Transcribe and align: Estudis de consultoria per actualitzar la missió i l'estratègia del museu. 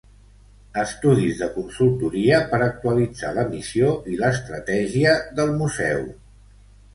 Estudis 0.83 1.35
de 1.41 1.49
consultoria 1.57 2.39
per 2.53 2.61
actualitzar 2.69 3.35
la 3.35 3.43
missió 3.51 3.93
i 4.15 4.19
l'estratègia 4.23 5.13
del 5.43 5.55
museu. 5.61 6.03